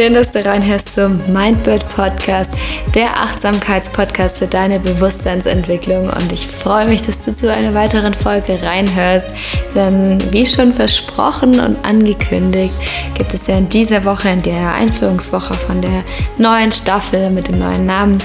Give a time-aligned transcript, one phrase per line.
[0.00, 2.50] schön, dass du reinhörst zum Mindbird Podcast,
[2.94, 6.04] der Achtsamkeitspodcast für deine Bewusstseinsentwicklung.
[6.08, 9.34] Und ich freue mich, dass du zu einer weiteren Folge reinhörst.
[9.74, 12.72] Denn wie schon versprochen und angekündigt,
[13.14, 16.02] gibt es ja in dieser Woche, in der Einführungswoche von der
[16.38, 18.16] neuen Staffel mit dem neuen Namen,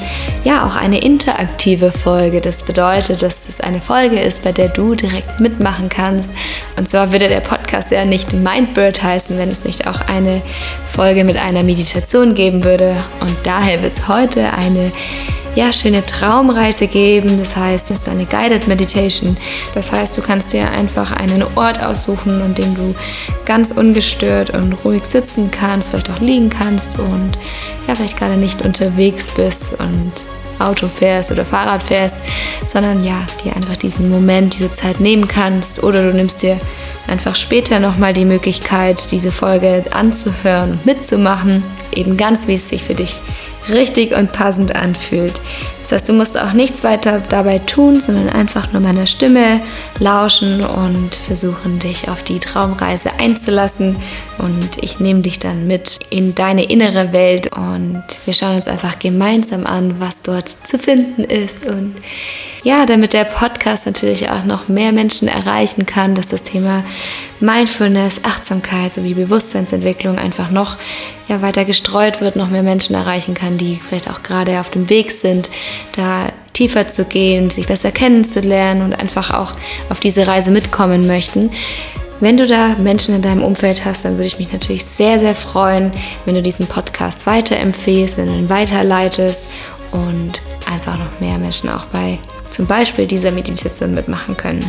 [0.46, 2.40] ja auch eine interaktive Folge.
[2.40, 6.32] Das bedeutet, dass es eine Folge ist, bei der du direkt mitmachen kannst.
[6.78, 10.42] Und zwar würde der Podcast ja nicht Mindbird heißen, wenn es nicht auch eine
[10.88, 12.96] Folge mit einer Meditation geben würde.
[13.22, 14.92] Und daher wird es heute eine
[15.56, 17.40] ja, schöne Traumreise geben.
[17.40, 19.38] Das heißt, es ist eine Guided Meditation.
[19.74, 22.94] Das heißt, du kannst dir einfach einen Ort aussuchen, an dem du
[23.46, 27.38] ganz ungestört und ruhig sitzen kannst, vielleicht auch liegen kannst und
[27.88, 30.12] ja, vielleicht gerade nicht unterwegs bist und
[30.60, 32.18] Auto fährst oder Fahrrad fährst,
[32.66, 36.60] sondern ja, dir einfach diesen Moment, diese Zeit nehmen kannst oder du nimmst dir
[37.08, 42.84] einfach später nochmal die Möglichkeit, diese Folge anzuhören und mitzumachen, eben ganz wie es sich
[42.84, 43.20] für dich
[43.70, 45.34] richtig und passend anfühlt.
[45.82, 49.60] Das heißt, du musst auch nichts weiter dabei tun, sondern einfach nur meiner Stimme
[50.00, 53.96] lauschen und versuchen, dich auf die Traumreise einzulassen.
[54.38, 59.00] Und ich nehme dich dann mit in deine innere Welt und wir schauen uns einfach
[59.00, 61.66] gemeinsam an, was dort zu finden ist.
[61.66, 61.96] Und
[62.64, 66.84] ja, damit der Podcast natürlich auch noch mehr Menschen erreichen kann, dass das Thema
[67.40, 70.78] Mindfulness, Achtsamkeit sowie Bewusstseinsentwicklung einfach noch
[71.28, 74.90] ja, weiter gestreut wird, noch mehr Menschen erreichen kann, die vielleicht auch gerade auf dem
[74.90, 75.50] Weg sind,
[75.96, 79.54] da tiefer zu gehen, sich besser kennenzulernen und einfach auch
[79.90, 81.52] auf diese Reise mitkommen möchten.
[82.22, 85.36] Wenn du da Menschen in deinem Umfeld hast, dann würde ich mich natürlich sehr, sehr
[85.36, 85.92] freuen,
[86.24, 89.44] wenn du diesen Podcast weiterempfehlst, wenn du ihn weiterleitest
[89.92, 92.18] und einfach noch mehr Menschen auch bei
[92.50, 94.64] zum Beispiel dieser Meditation mitmachen können.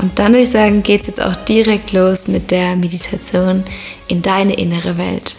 [0.00, 3.64] Und dann würde ich sagen, geht es jetzt auch direkt los mit der Meditation
[4.06, 5.34] in deine innere Welt.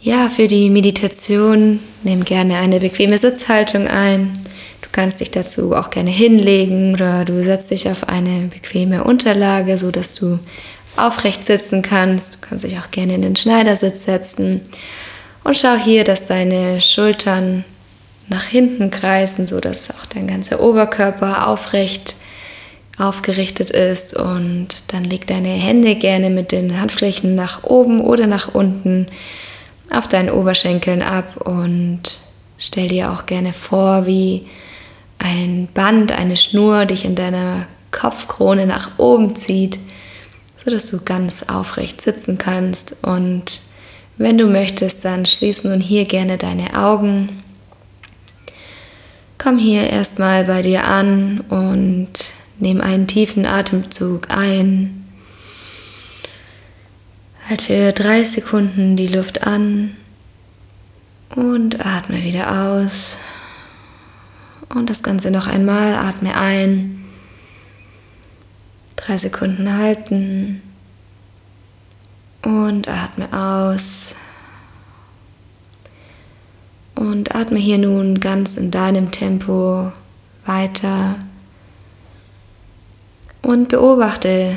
[0.00, 4.36] Ja, für die Meditation nimm gerne eine bequeme Sitzhaltung ein.
[4.82, 9.78] Du kannst dich dazu auch gerne hinlegen oder du setzt dich auf eine bequeme Unterlage,
[9.78, 10.38] so dass du
[10.96, 12.34] aufrecht sitzen kannst.
[12.34, 14.60] Du kannst dich auch gerne in den Schneidersitz setzen
[15.44, 17.64] und schau hier, dass deine Schultern
[18.28, 22.16] nach hinten kreisen, so dass auch dein ganzer Oberkörper aufrecht
[22.98, 28.54] aufgerichtet ist und dann leg deine Hände gerne mit den Handflächen nach oben oder nach
[28.54, 29.06] unten
[29.90, 32.20] auf deinen Oberschenkeln ab und
[32.58, 34.46] stell dir auch gerne vor, wie
[35.22, 39.78] ein Band, eine Schnur dich in deiner Kopfkrone nach oben zieht,
[40.62, 43.60] sodass du ganz aufrecht sitzen kannst und
[44.18, 47.42] wenn du möchtest, dann schließ nun hier gerne deine Augen
[49.42, 52.12] Komm hier erstmal bei dir an und
[52.60, 55.04] nimm einen tiefen Atemzug ein.
[57.48, 59.96] Halt für drei Sekunden die Luft an
[61.34, 63.16] und atme wieder aus.
[64.74, 65.94] Und das Ganze noch einmal.
[65.94, 67.04] Atme ein.
[68.96, 70.62] Drei Sekunden halten.
[72.42, 74.16] Und atme aus.
[76.94, 79.92] Und atme hier nun ganz in deinem Tempo
[80.44, 81.16] weiter
[83.42, 84.56] und beobachte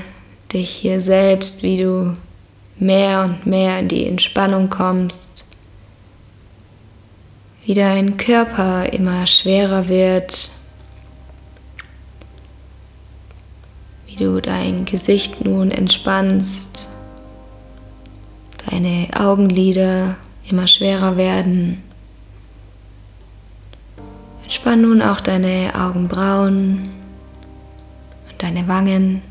[0.54, 2.14] dich hier selbst, wie du
[2.78, 5.45] mehr und mehr in die Entspannung kommst,
[7.66, 10.50] wie dein Körper immer schwerer wird,
[14.06, 16.90] wie du dein Gesicht nun entspannst,
[18.70, 20.16] deine Augenlider
[20.48, 21.82] immer schwerer werden.
[24.44, 26.88] Entspann nun auch deine Augenbrauen
[28.30, 29.24] und deine Wangen.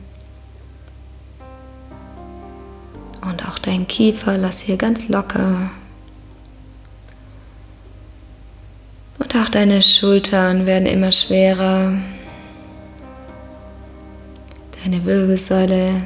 [3.23, 5.71] Und auch dein Kiefer, lass hier ganz locker.
[9.55, 11.97] Deine Schultern werden immer schwerer.
[14.83, 15.99] Deine Wirbelsäule.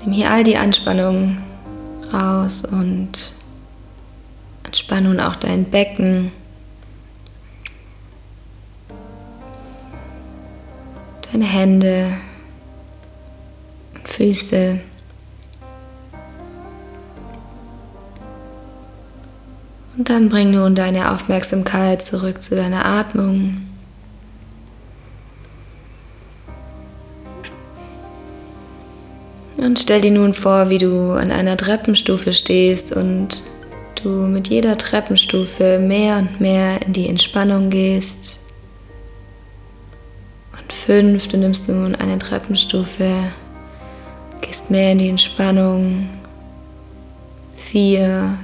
[0.00, 1.38] Nimm hier all die Anspannung
[2.12, 3.34] raus und
[4.64, 6.32] Entspann nun auch dein Becken.
[11.30, 12.16] Deine Hände
[13.94, 14.80] und Füße.
[19.96, 23.62] Und dann bring nun deine Aufmerksamkeit zurück zu deiner Atmung.
[29.56, 33.42] Und stell dir nun vor, wie du an einer Treppenstufe stehst und
[34.02, 38.40] du mit jeder Treppenstufe mehr und mehr in die Entspannung gehst.
[40.52, 43.30] Und fünf, du nimmst nun eine Treppenstufe
[44.46, 46.08] Gehst mehr in die Entspannung.
[47.56, 48.38] Vier.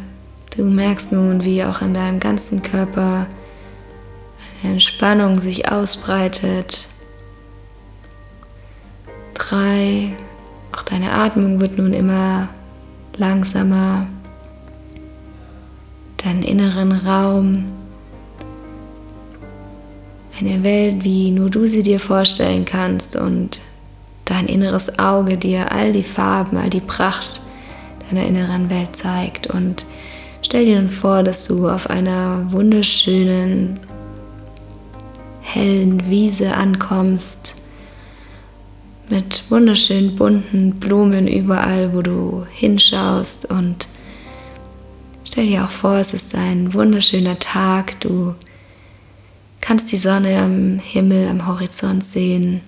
[0.56, 3.26] Du merkst nun, wie auch in deinem ganzen Körper
[4.62, 6.88] eine Entspannung sich ausbreitet.
[9.34, 10.12] Drei.
[10.72, 12.50] Auch deine Atmung wird nun immer
[13.16, 14.06] langsamer.
[16.22, 17.64] Deinen inneren Raum.
[20.38, 23.60] Eine Welt, wie nur du sie dir vorstellen kannst und
[24.26, 27.40] dein inneres Auge dir all die Farben, all die Pracht
[28.10, 29.46] deiner inneren Welt zeigt.
[29.46, 29.86] Und
[30.42, 33.80] stell dir nun vor, dass du auf einer wunderschönen,
[35.40, 37.62] hellen Wiese ankommst
[39.08, 43.50] mit wunderschönen bunten Blumen überall, wo du hinschaust.
[43.50, 43.86] Und
[45.24, 48.34] stell dir auch vor, es ist ein wunderschöner Tag, du
[49.60, 52.62] kannst die Sonne am Himmel, am Horizont sehen,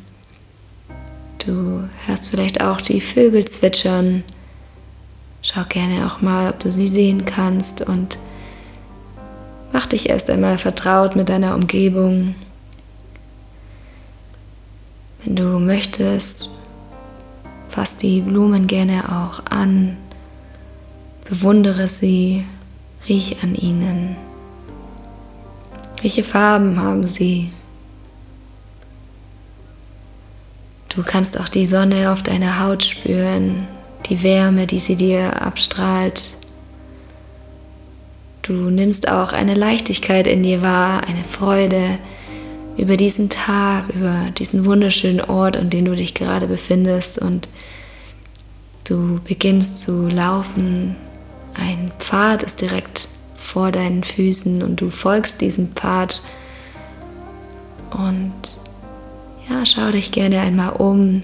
[1.44, 4.22] du hörst vielleicht auch die Vögel zwitschern,
[5.44, 8.18] schau gerne auch mal, ob du sie sehen kannst und
[9.72, 12.34] mach dich erst einmal vertraut mit deiner Umgebung.
[15.22, 16.48] Wenn du möchtest,
[17.68, 19.98] fass die Blumen gerne auch an,
[21.28, 22.44] bewundere sie,
[23.06, 24.16] riech an ihnen.
[26.00, 27.50] Welche Farben haben sie?
[30.94, 33.66] Du kannst auch die Sonne auf deiner Haut spüren,
[34.08, 36.34] die Wärme, die sie dir abstrahlt.
[38.42, 41.98] Du nimmst auch eine Leichtigkeit in dir wahr, eine Freude,
[42.76, 47.48] über diesen Tag, über diesen wunderschönen Ort, an dem du dich gerade befindest und
[48.84, 50.96] du beginnst zu laufen.
[51.54, 56.20] Ein Pfad ist direkt vor deinen Füßen und du folgst diesem Pfad
[57.92, 58.32] und
[59.48, 61.22] ja, schau dich gerne einmal um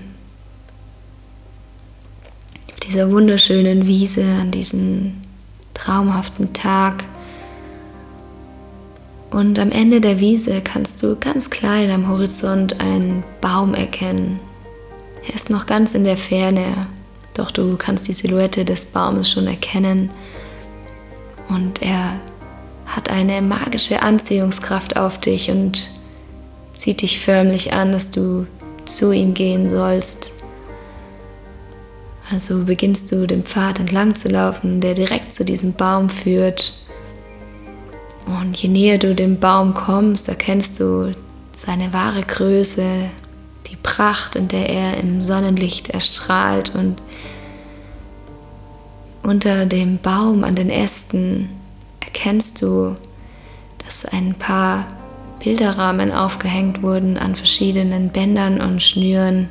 [2.81, 5.13] auf dieser wunderschönen Wiese an diesem
[5.75, 7.05] traumhaften Tag.
[9.31, 14.41] Und am Ende der Wiese kannst du ganz klein am Horizont einen Baum erkennen.
[15.29, 16.87] Er ist noch ganz in der Ferne,
[17.35, 20.11] doch du kannst die Silhouette des Baumes schon erkennen.
[21.49, 22.19] Und er
[22.87, 25.91] hat eine magische Anziehungskraft auf dich und
[26.75, 28.47] zieht dich förmlich an, dass du
[28.87, 30.40] zu ihm gehen sollst.
[32.31, 36.73] Also beginnst du den Pfad entlang zu laufen, der direkt zu diesem Baum führt.
[38.27, 41.15] Und je näher du dem Baum kommst, erkennst du
[41.57, 43.11] seine wahre Größe,
[43.69, 47.03] die Pracht, in der er im Sonnenlicht erstrahlt und
[49.23, 51.51] unter dem Baum an den Ästen
[52.01, 52.95] erkennst du,
[53.85, 54.87] dass ein paar
[55.43, 59.49] Bilderrahmen aufgehängt wurden an verschiedenen Bändern und Schnüren.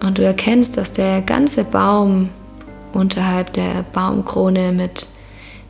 [0.00, 2.30] Und du erkennst, dass der ganze Baum
[2.92, 5.06] unterhalb der Baumkrone mit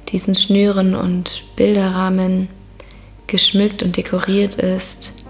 [0.09, 2.49] diesen Schnüren und Bilderrahmen
[3.27, 5.25] geschmückt und dekoriert ist.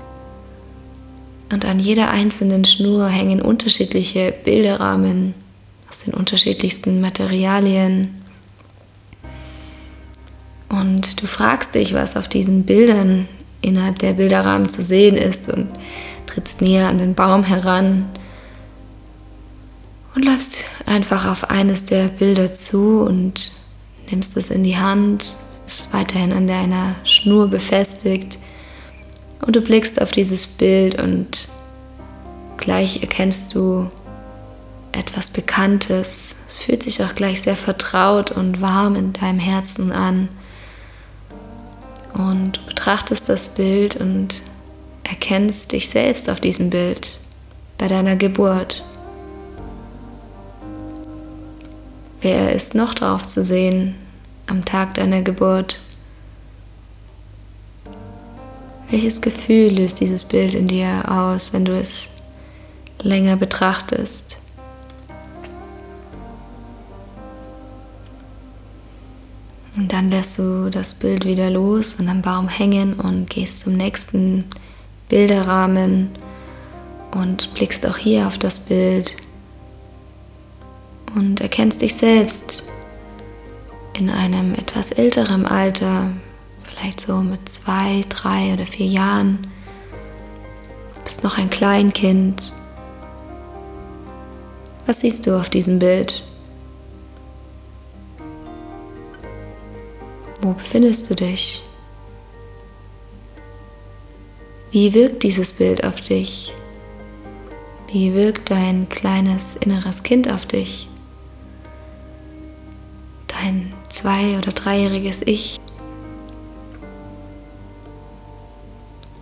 [1.50, 5.34] Und an jeder einzelnen Schnur hängen unterschiedliche Bilderrahmen
[5.88, 8.22] aus den unterschiedlichsten Materialien.
[10.68, 13.26] Und du fragst dich, was auf diesen Bildern
[13.62, 15.68] innerhalb der Bilderrahmen zu sehen ist und
[16.26, 18.06] trittst näher an den Baum heran
[20.18, 23.52] und läufst einfach auf eines der Bilder zu und
[24.10, 28.36] nimmst es in die Hand, ist weiterhin an deiner Schnur befestigt
[29.46, 31.46] und du blickst auf dieses Bild und
[32.56, 33.88] gleich erkennst du
[34.90, 36.34] etwas Bekanntes.
[36.48, 40.28] Es fühlt sich auch gleich sehr vertraut und warm in deinem Herzen an.
[42.14, 44.42] Und du betrachtest das Bild und
[45.04, 47.20] erkennst dich selbst auf diesem Bild
[47.78, 48.82] bei deiner Geburt.
[52.20, 53.94] Wer ist noch drauf zu sehen
[54.48, 55.78] am Tag deiner Geburt?
[58.90, 62.22] Welches Gefühl löst dieses Bild in dir aus, wenn du es
[63.00, 64.38] länger betrachtest?
[69.76, 73.76] Und dann lässt du das Bild wieder los und am Baum hängen und gehst zum
[73.76, 74.46] nächsten
[75.08, 76.10] Bilderrahmen
[77.12, 79.14] und blickst auch hier auf das Bild
[81.14, 82.70] und erkennst dich selbst
[83.94, 86.10] in einem etwas älteren Alter,
[86.64, 89.46] vielleicht so mit zwei, drei oder vier Jahren.
[91.04, 92.52] Bist noch ein Kleinkind.
[94.86, 96.24] Was siehst du auf diesem Bild?
[100.40, 101.62] Wo befindest du dich?
[104.70, 106.52] Wie wirkt dieses Bild auf dich?
[107.90, 110.87] Wie wirkt dein kleines inneres Kind auf dich?
[113.42, 115.58] Dein zwei- oder dreijähriges Ich?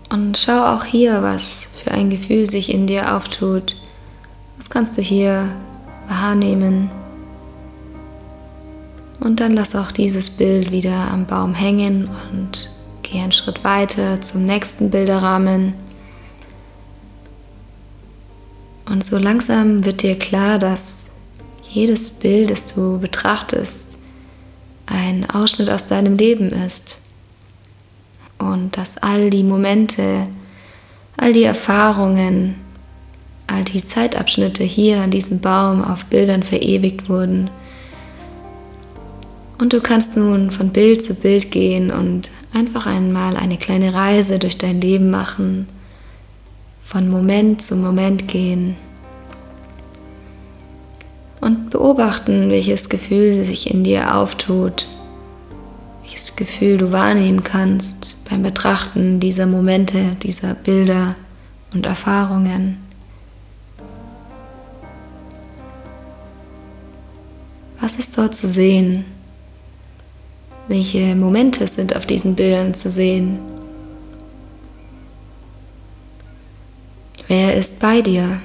[0.08, 3.76] Und schau auch hier, was für ein Gefühl sich in dir auftut.
[4.56, 5.50] Was kannst du hier
[6.08, 6.90] wahrnehmen?
[9.20, 12.70] Und dann lass auch dieses Bild wieder am Baum hängen und
[13.02, 15.74] geh einen Schritt weiter zum nächsten Bilderrahmen.
[18.88, 21.10] Und so langsam wird dir klar, dass
[21.64, 23.95] jedes Bild, das du betrachtest,
[24.86, 26.98] ein Ausschnitt aus deinem Leben ist.
[28.38, 30.26] Und dass all die Momente,
[31.16, 32.56] all die Erfahrungen,
[33.46, 37.50] all die Zeitabschnitte hier an diesem Baum auf Bildern verewigt wurden.
[39.58, 44.38] Und du kannst nun von Bild zu Bild gehen und einfach einmal eine kleine Reise
[44.38, 45.68] durch dein Leben machen
[46.82, 48.76] von Moment zu Moment gehen
[51.46, 54.88] und beobachten, welches Gefühl sich in dir auftut,
[56.02, 61.14] welches Gefühl du wahrnehmen kannst beim Betrachten dieser Momente, dieser Bilder
[61.72, 62.78] und Erfahrungen.
[67.80, 69.04] Was ist dort zu sehen?
[70.66, 73.38] Welche Momente sind auf diesen Bildern zu sehen?
[77.28, 78.40] Wer ist bei dir?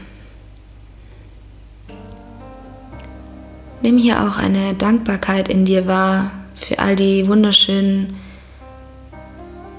[3.83, 8.15] Nimm hier auch eine Dankbarkeit in dir wahr für all die wunderschönen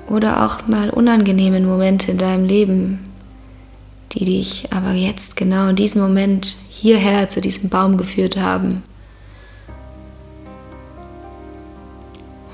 [0.09, 2.99] oder auch mal unangenehmen Momente in deinem Leben,
[4.11, 8.83] die dich aber jetzt genau in diesem Moment hierher zu diesem Baum geführt haben.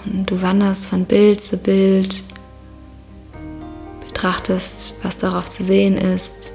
[0.05, 2.23] Und du wanderst von Bild zu Bild,
[4.07, 6.52] betrachtest, was darauf zu sehen ist,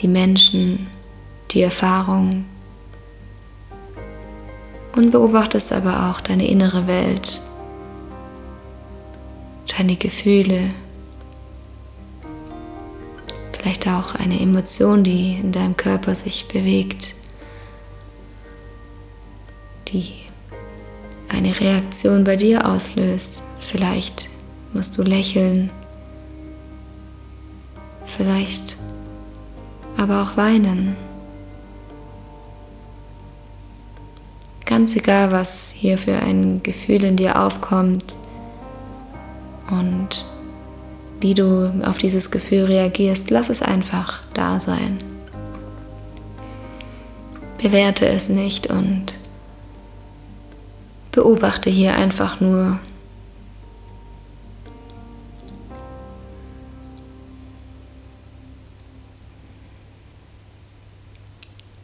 [0.00, 0.86] die Menschen,
[1.50, 2.44] die Erfahrung
[4.96, 7.40] und beobachtest aber auch deine innere Welt,
[9.76, 10.64] deine Gefühle,
[13.52, 17.14] vielleicht auch eine Emotion, die in deinem Körper sich bewegt,
[19.88, 20.14] die
[21.28, 23.42] eine Reaktion bei dir auslöst.
[23.60, 24.28] Vielleicht
[24.74, 25.70] musst du lächeln
[28.16, 28.76] vielleicht
[29.96, 30.96] aber auch weinen.
[34.72, 38.16] Ganz egal, was hier für ein Gefühl in dir aufkommt
[39.70, 40.24] und
[41.20, 44.96] wie du auf dieses Gefühl reagierst, lass es einfach da sein.
[47.60, 49.12] Bewerte es nicht und
[51.10, 52.78] beobachte hier einfach nur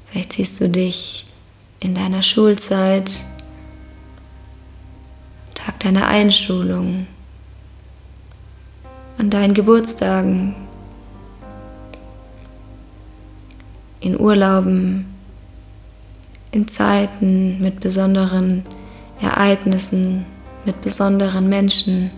[0.07, 1.28] Vielleicht siehst du dich
[1.81, 3.25] in deiner Schulzeit,
[5.55, 7.07] Tag deiner Einschulung,
[9.19, 10.55] an deinen Geburtstagen,
[14.01, 15.07] in Urlauben,
[16.51, 18.65] in Zeiten mit besonderen
[19.21, 20.25] Ereignissen,
[20.65, 22.11] mit besonderen Menschen.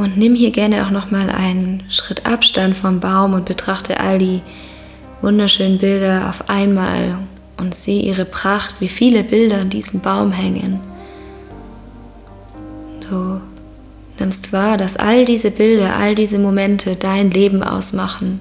[0.00, 4.18] Und nimm hier gerne auch noch mal einen Schritt Abstand vom Baum und betrachte all
[4.18, 4.40] die
[5.20, 7.18] wunderschönen Bilder auf einmal
[7.58, 10.80] und sieh ihre Pracht, wie viele Bilder an diesem Baum hängen.
[13.10, 13.42] Du
[14.18, 18.40] nimmst wahr, dass all diese Bilder, all diese Momente dein Leben ausmachen,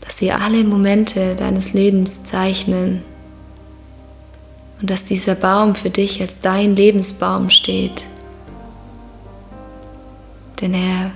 [0.00, 3.02] dass sie alle Momente deines Lebens zeichnen
[4.80, 8.06] und dass dieser Baum für dich als dein Lebensbaum steht
[10.62, 11.10] denn er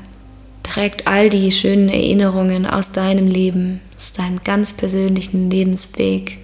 [0.65, 6.39] trägt all die schönen Erinnerungen aus deinem Leben, aus deinem ganz persönlichen Lebensweg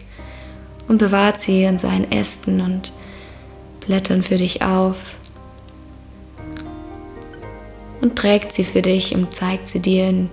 [0.89, 2.93] und bewahrt sie an seinen Ästen und
[3.81, 5.17] Blättern für dich auf
[8.01, 10.31] und trägt sie für dich und zeigt sie dir in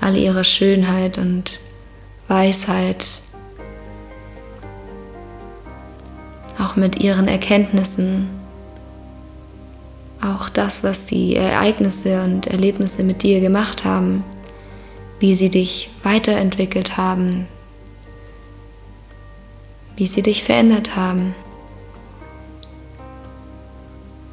[0.00, 1.58] all ihrer Schönheit und
[2.26, 3.20] Weisheit,
[6.58, 8.43] auch mit ihren Erkenntnissen
[10.24, 14.24] auch das, was die Ereignisse und Erlebnisse mit dir gemacht haben,
[15.20, 17.46] wie sie dich weiterentwickelt haben,
[19.96, 21.34] wie sie dich verändert haben.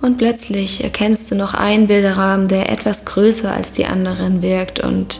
[0.01, 5.19] Und plötzlich erkennst du noch einen Bilderrahmen, der etwas größer als die anderen wirkt und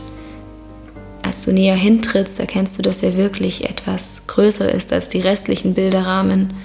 [1.22, 5.76] als du näher hintrittst, erkennst du, dass er wirklich etwas größer ist als die restlichen
[5.76, 6.56] Bilderrahmen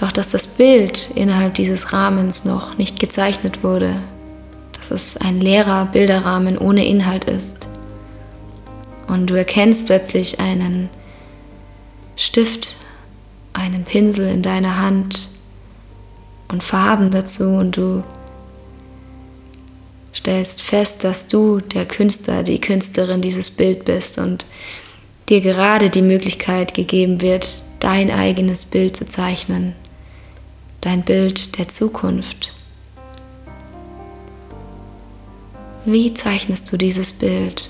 [0.00, 4.00] Doch dass das Bild innerhalb dieses Rahmens noch nicht gezeichnet wurde,
[4.72, 7.68] dass es ein leerer Bilderrahmen ohne Inhalt ist.
[9.06, 10.88] Und du erkennst plötzlich einen
[12.16, 12.76] Stift,
[13.52, 15.28] einen Pinsel in deiner Hand
[16.48, 18.02] und Farben dazu und du
[20.14, 24.46] stellst fest, dass du der Künstler, die Künstlerin dieses Bild bist und
[25.28, 29.74] dir gerade die Möglichkeit gegeben wird, dein eigenes Bild zu zeichnen,
[30.80, 32.52] dein Bild der Zukunft.
[35.84, 37.68] Wie zeichnest du dieses Bild?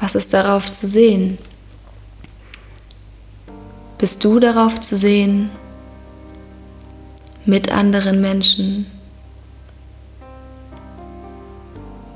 [0.00, 1.38] Was ist darauf zu sehen?
[3.98, 5.50] Bist du darauf zu sehen?
[7.44, 8.86] Mit anderen Menschen?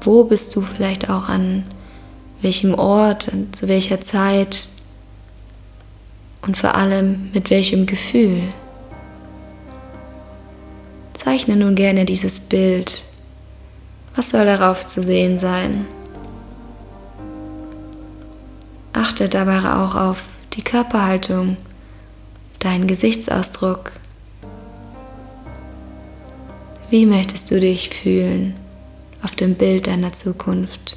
[0.00, 1.64] Wo bist du vielleicht auch an
[2.42, 4.68] welchem Ort und zu welcher Zeit?
[6.42, 8.42] Und vor allem mit welchem Gefühl?
[11.44, 13.02] Zeichne nun gerne dieses Bild
[14.16, 15.86] was soll darauf zu sehen sein?
[18.94, 20.22] Achte dabei auch auf
[20.54, 21.56] die Körperhaltung,
[22.60, 23.92] deinen Gesichtsausdruck.
[26.88, 28.54] Wie möchtest du dich fühlen
[29.22, 30.96] auf dem Bild deiner Zukunft?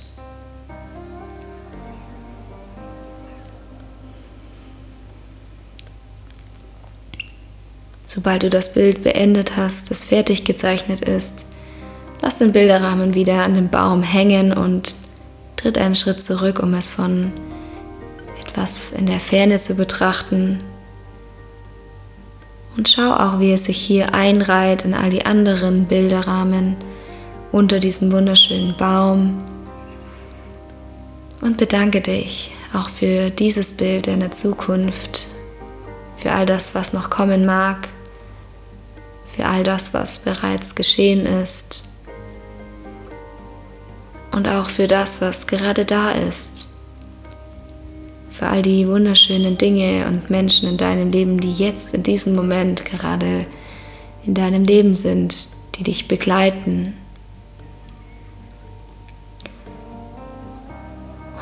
[8.18, 11.46] Sobald du das Bild beendet hast, das fertig gezeichnet ist,
[12.22, 14.96] Lass den Bilderrahmen wieder an dem Baum hängen und
[15.56, 17.32] tritt einen Schritt zurück, um es von
[18.42, 20.60] etwas in der Ferne zu betrachten.
[22.76, 26.76] Und schau auch, wie es sich hier einreiht in all die anderen Bilderrahmen
[27.52, 29.44] unter diesem wunderschönen Baum.
[31.42, 35.28] Und bedanke dich auch für dieses Bild deiner Zukunft,
[36.18, 37.88] für all das, was noch kommen mag,
[39.38, 41.84] für all das, was bereits geschehen ist
[44.32, 46.70] und auch für das, was gerade da ist.
[48.32, 52.84] Für all die wunderschönen Dinge und Menschen in deinem Leben, die jetzt in diesem Moment
[52.86, 53.46] gerade
[54.26, 56.94] in deinem Leben sind, die dich begleiten.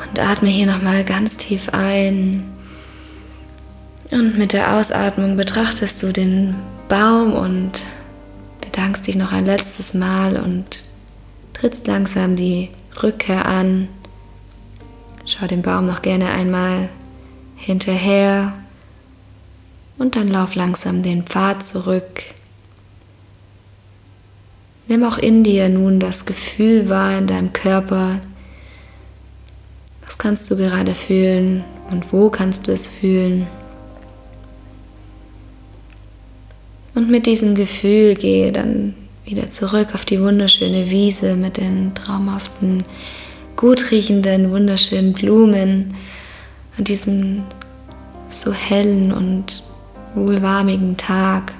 [0.06, 2.44] Und atme hier nochmal ganz tief ein.
[4.10, 6.56] Und mit der Ausatmung betrachtest du den
[6.88, 7.82] Baum und
[8.60, 10.84] bedankst dich noch ein letztes Mal und
[11.52, 12.70] trittst langsam die
[13.02, 13.88] Rückkehr an.
[15.24, 16.88] Schau dem Baum noch gerne einmal
[17.56, 18.52] hinterher
[19.98, 22.22] und dann lauf langsam den Pfad zurück.
[24.86, 28.20] Nimm auch in dir nun das Gefühl wahr in deinem Körper.
[30.04, 33.48] Was kannst du gerade fühlen und wo kannst du es fühlen?
[36.96, 38.94] Und mit diesem Gefühl gehe dann
[39.26, 42.84] wieder zurück auf die wunderschöne Wiese mit den traumhaften,
[43.54, 45.94] gut riechenden, wunderschönen Blumen
[46.78, 47.42] an diesem
[48.30, 49.62] so hellen und
[50.14, 51.52] wohlwarmigen Tag.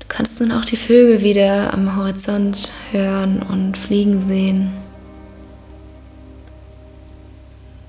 [0.00, 4.72] Du kannst nun auch die Vögel wieder am Horizont hören und fliegen sehen.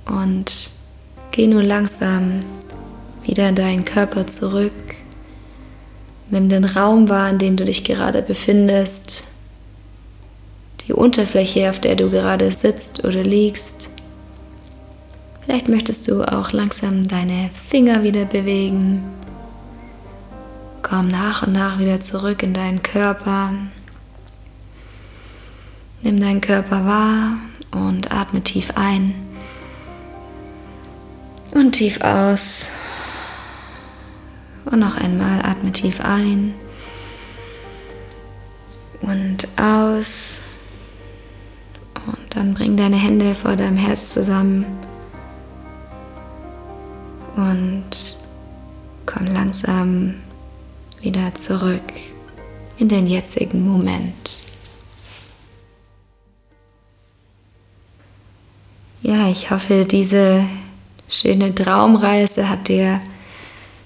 [0.06, 0.70] Und
[1.32, 2.42] geh nun langsam
[3.24, 4.72] wieder in deinen Körper zurück.
[6.30, 9.28] Nimm den Raum wahr, in dem du dich gerade befindest,
[10.88, 13.90] die Unterfläche, auf der du gerade sitzt oder liegst.
[15.42, 19.04] Vielleicht möchtest du auch langsam deine Finger wieder bewegen.
[20.82, 23.52] Komm nach und nach wieder zurück in deinen Körper.
[26.02, 27.38] Nimm deinen Körper wahr
[27.72, 29.14] und atme tief ein
[31.52, 32.72] und tief aus.
[34.72, 36.54] Und noch einmal atme tief ein
[39.02, 40.56] und aus.
[42.06, 44.66] Und dann bring deine Hände vor deinem Herz zusammen
[47.36, 48.16] und
[49.06, 50.16] komm langsam
[51.02, 51.82] wieder zurück
[52.78, 54.42] in den jetzigen Moment.
[59.02, 60.46] Ja, ich hoffe, diese
[61.10, 63.02] schöne Traumreise hat dir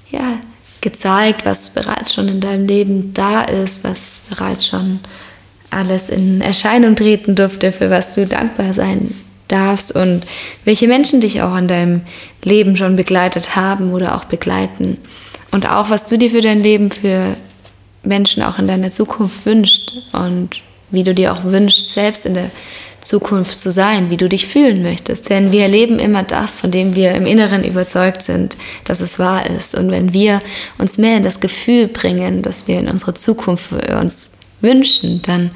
[0.09, 0.39] ja
[0.85, 4.99] gezeigt, was bereits schon in deinem Leben da ist, was bereits schon
[5.71, 9.13] alles in Erscheinung treten durfte, für was du dankbar sein
[9.47, 10.21] darfst und
[10.63, 12.01] welche Menschen dich auch in deinem
[12.43, 14.99] Leben schon begleitet haben oder auch begleiten.
[15.51, 17.35] Und auch, was du dir für dein Leben, für
[18.03, 22.51] Menschen auch in deiner Zukunft wünschst und wie du dir auch wünschst, selbst in der
[23.05, 25.29] Zukunft zu sein, wie du dich fühlen möchtest.
[25.29, 29.47] Denn wir erleben immer das, von dem wir im Inneren überzeugt sind, dass es wahr
[29.49, 29.75] ist.
[29.75, 30.39] Und wenn wir
[30.79, 35.51] uns mehr in das Gefühl bringen, dass wir in unsere Zukunft uns wünschen, dann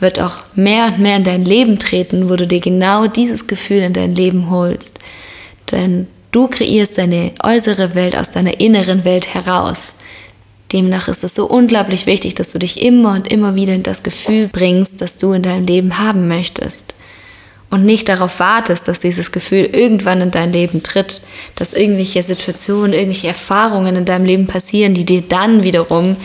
[0.00, 3.82] wird auch mehr und mehr in dein Leben treten, wo du dir genau dieses Gefühl
[3.82, 4.98] in dein Leben holst.
[5.72, 9.95] Denn du kreierst deine äußere Welt aus deiner inneren Welt heraus.
[10.72, 14.02] Demnach ist es so unglaublich wichtig, dass du dich immer und immer wieder in das
[14.02, 16.94] Gefühl bringst, das du in deinem Leben haben möchtest.
[17.68, 21.22] Und nicht darauf wartest, dass dieses Gefühl irgendwann in dein Leben tritt,
[21.56, 26.16] dass irgendwelche Situationen, irgendwelche Erfahrungen in deinem Leben passieren, die dir dann wiederum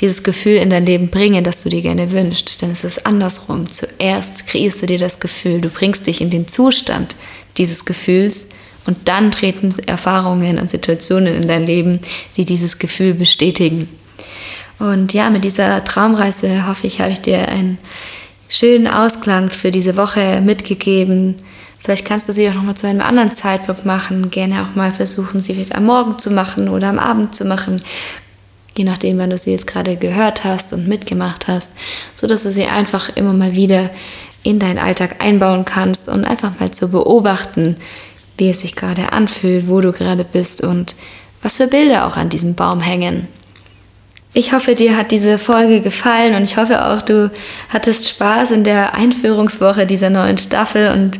[0.00, 2.62] dieses Gefühl in dein Leben bringen, das du dir gerne wünschst.
[2.62, 3.70] Denn es ist andersrum.
[3.70, 7.14] Zuerst kreierst du dir das Gefühl, du bringst dich in den Zustand
[7.58, 8.50] dieses Gefühls
[8.88, 12.00] und dann treten Erfahrungen und Situationen in dein Leben,
[12.38, 13.86] die dieses Gefühl bestätigen.
[14.78, 17.76] Und ja, mit dieser Traumreise hoffe ich, habe ich dir einen
[18.48, 21.36] schönen Ausklang für diese Woche mitgegeben.
[21.80, 24.30] Vielleicht kannst du sie auch noch mal zu einem anderen Zeitpunkt machen.
[24.30, 27.82] Gerne auch mal versuchen, sie vielleicht am Morgen zu machen oder am Abend zu machen.
[28.74, 31.72] Je nachdem, wann du sie jetzt gerade gehört hast und mitgemacht hast,
[32.14, 33.90] so dass du sie einfach immer mal wieder
[34.44, 37.76] in deinen Alltag einbauen kannst und einfach mal zu beobachten,
[38.38, 40.94] wie es sich gerade anfühlt, wo du gerade bist und
[41.42, 43.28] was für Bilder auch an diesem Baum hängen.
[44.34, 47.30] Ich hoffe, dir hat diese Folge gefallen und ich hoffe auch, du
[47.70, 51.18] hattest Spaß in der Einführungswoche dieser neuen Staffel und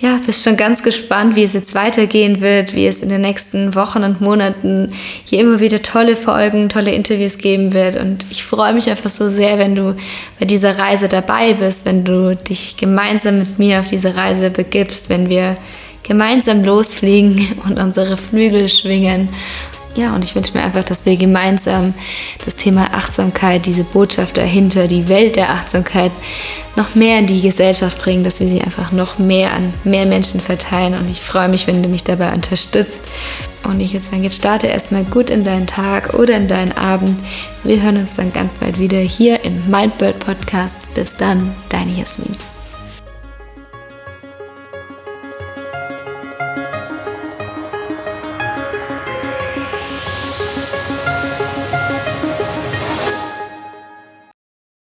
[0.00, 3.74] ja, bist schon ganz gespannt, wie es jetzt weitergehen wird, wie es in den nächsten
[3.74, 4.92] Wochen und Monaten
[5.24, 7.96] hier immer wieder tolle Folgen, tolle Interviews geben wird.
[7.96, 9.96] Und ich freue mich einfach so sehr, wenn du
[10.38, 15.10] bei dieser Reise dabei bist, wenn du dich gemeinsam mit mir auf diese Reise begibst,
[15.10, 15.56] wenn wir
[16.08, 19.28] gemeinsam losfliegen und unsere Flügel schwingen.
[19.94, 21.92] Ja, und ich wünsche mir einfach, dass wir gemeinsam
[22.44, 26.12] das Thema Achtsamkeit, diese Botschaft dahinter, die Welt der Achtsamkeit
[26.76, 30.40] noch mehr in die Gesellschaft bringen, dass wir sie einfach noch mehr an mehr Menschen
[30.40, 30.94] verteilen.
[30.94, 33.02] Und ich freue mich, wenn du mich dabei unterstützt.
[33.64, 37.18] Und ich jetzt sagen, jetzt starte erstmal gut in deinen Tag oder in deinen Abend.
[37.64, 40.80] Wir hören uns dann ganz bald wieder hier im Mindbird Podcast.
[40.94, 42.36] Bis dann, deine Jasmin.